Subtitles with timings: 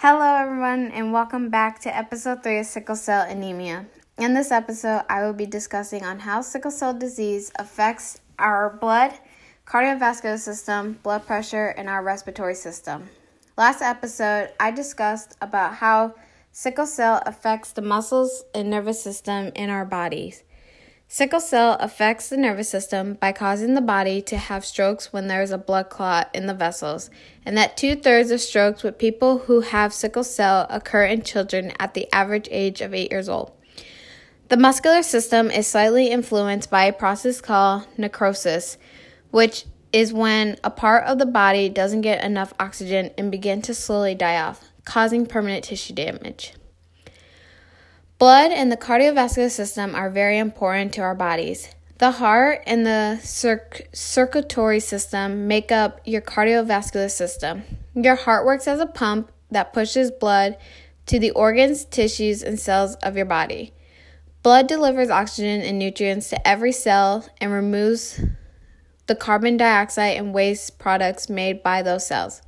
[0.00, 3.86] Hello, everyone, and welcome back to episode 3 of Sickle Cell Anemia.
[4.18, 9.14] In this episode, I will be discussing on how sickle cell disease affects our blood,
[9.64, 13.08] cardiovascular system, blood pressure, and our respiratory system.
[13.56, 16.14] Last episode, I discussed about how
[16.52, 20.42] sickle cell affects the muscles and nervous system in our bodies.
[21.08, 25.40] Sickle cell affects the nervous system by causing the body to have strokes when there
[25.40, 27.10] is a blood clot in the vessels,
[27.44, 31.72] and that two thirds of strokes with people who have sickle cell occur in children
[31.78, 33.52] at the average age of 8 years old.
[34.48, 38.76] The muscular system is slightly influenced by a process called necrosis,
[39.30, 43.74] which is when a part of the body doesn't get enough oxygen and begin to
[43.74, 46.52] slowly die off, causing permanent tissue damage.
[48.26, 51.68] Blood and the cardiovascular system are very important to our bodies.
[51.98, 57.62] The heart and the circ- circulatory system make up your cardiovascular system.
[57.94, 60.56] Your heart works as a pump that pushes blood
[61.06, 63.72] to the organs, tissues, and cells of your body.
[64.42, 68.20] Blood delivers oxygen and nutrients to every cell and removes
[69.06, 72.42] the carbon dioxide and waste products made by those cells.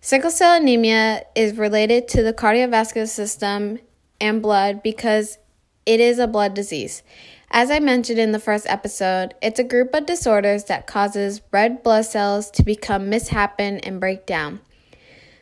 [0.00, 3.78] Sickle cell anemia is related to the cardiovascular system
[4.20, 5.38] and blood because
[5.86, 7.02] it is a blood disease.
[7.50, 11.82] As I mentioned in the first episode, it's a group of disorders that causes red
[11.82, 14.60] blood cells to become mishappen and break down.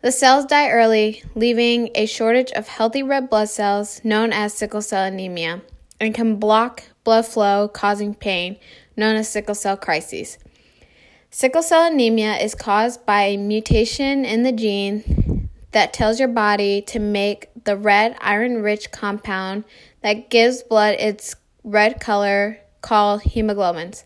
[0.00, 4.80] The cells die early, leaving a shortage of healthy red blood cells known as sickle
[4.80, 5.60] cell anemia,
[6.00, 8.56] and can block blood flow, causing pain,
[8.96, 10.38] known as sickle cell crises.
[11.28, 15.29] Sickle cell anemia is caused by a mutation in the gene
[15.72, 19.64] that tells your body to make the red iron rich compound
[20.02, 24.04] that gives blood its red color called hemoglobins.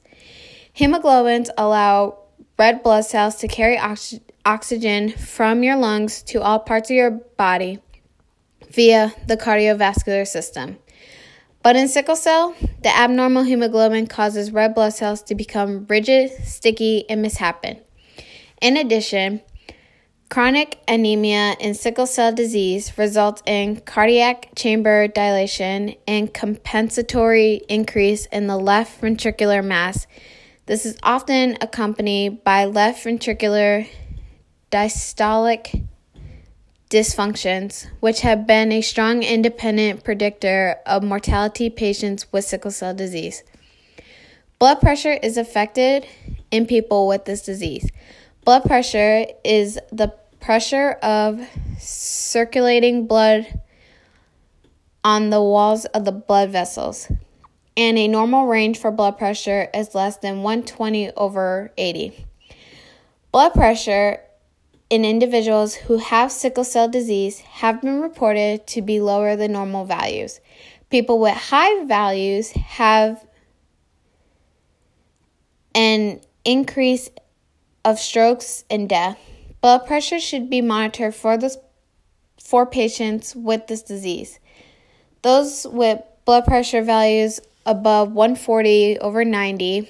[0.76, 2.18] Hemoglobins allow
[2.58, 7.10] red blood cells to carry ox- oxygen from your lungs to all parts of your
[7.10, 7.80] body
[8.70, 10.78] via the cardiovascular system.
[11.62, 17.08] But in sickle cell, the abnormal hemoglobin causes red blood cells to become rigid, sticky,
[17.08, 17.80] and mishappen.
[18.60, 19.40] In addition,
[20.30, 28.46] Chronic anemia in sickle cell disease results in cardiac chamber dilation and compensatory increase in
[28.46, 30.06] the left ventricular mass.
[30.66, 33.86] This is often accompanied by left ventricular
[34.72, 35.86] diastolic
[36.90, 43.44] dysfunctions, which have been a strong independent predictor of mortality patients with sickle cell disease.
[44.58, 46.06] Blood pressure is affected
[46.50, 47.90] in people with this disease.
[48.44, 51.40] Blood pressure is the pressure of
[51.78, 53.60] circulating blood
[55.02, 57.10] on the walls of the blood vessels.
[57.74, 62.26] And a normal range for blood pressure is less than 120 over 80.
[63.32, 64.20] Blood pressure
[64.90, 69.86] in individuals who have sickle cell disease have been reported to be lower than normal
[69.86, 70.40] values.
[70.90, 73.24] People with high values have
[75.74, 77.08] an increase
[77.84, 79.18] of strokes and death.
[79.60, 81.56] Blood pressure should be monitored for this
[82.40, 84.38] for patients with this disease.
[85.22, 89.88] Those with blood pressure values above 140 over 90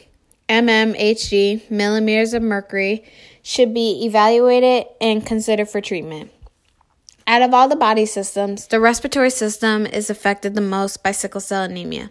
[0.48, 3.02] mmHg millimeters of mercury
[3.42, 6.30] should be evaluated and considered for treatment.
[7.26, 11.40] Out of all the body systems, the respiratory system is affected the most by sickle
[11.40, 12.10] cell anemia.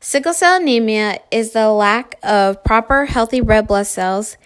[0.00, 4.36] Sickle cell anemia is the lack of proper healthy red blood cells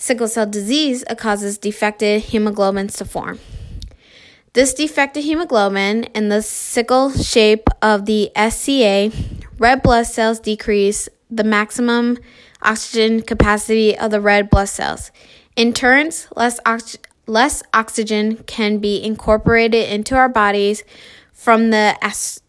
[0.00, 3.38] Sickle cell disease causes defective hemoglobins to form.
[4.54, 9.12] This defective hemoglobin and the sickle shape of the SCA,
[9.58, 12.16] red blood cells decrease the maximum
[12.62, 15.10] oxygen capacity of the red blood cells.
[15.54, 16.96] In turn, less, ox-
[17.26, 20.82] less oxygen can be incorporated into our bodies
[21.34, 22.42] from the ast-.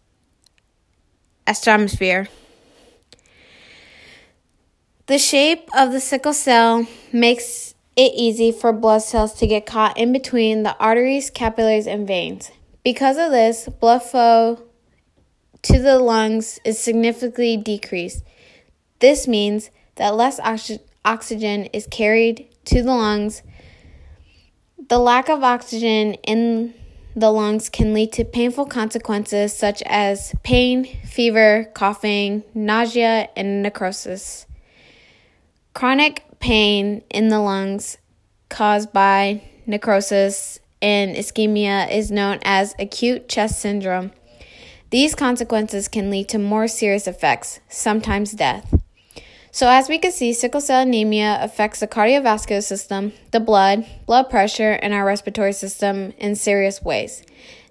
[5.06, 9.98] The shape of the sickle cell makes it easy for blood cells to get caught
[9.98, 12.52] in between the arteries, capillaries, and veins.
[12.84, 14.62] Because of this, blood flow
[15.62, 18.22] to the lungs is significantly decreased.
[19.00, 23.42] This means that less oxy- oxygen is carried to the lungs.
[24.88, 26.74] The lack of oxygen in
[27.16, 34.46] the lungs can lead to painful consequences such as pain, fever, coughing, nausea, and necrosis.
[35.74, 37.96] Chronic pain in the lungs
[38.50, 44.12] caused by necrosis and ischemia is known as acute chest syndrome.
[44.90, 48.74] These consequences can lead to more serious effects, sometimes death.
[49.50, 54.28] So, as we can see, sickle cell anemia affects the cardiovascular system, the blood, blood
[54.28, 57.22] pressure, and our respiratory system in serious ways.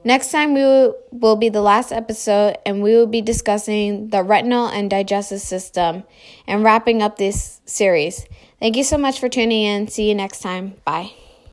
[0.03, 4.24] Next time we will, will be the last episode, and we will be discussing the
[4.24, 6.03] retinal and digestive system
[6.48, 8.25] and wrapping up this series.
[8.59, 9.88] Thank you so much for tuning in.
[9.88, 10.75] See you next time.
[10.86, 11.12] Bye.